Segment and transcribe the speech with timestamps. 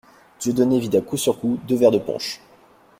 [0.39, 2.41] Dieudonné vida coup sur coup deux verres de punch.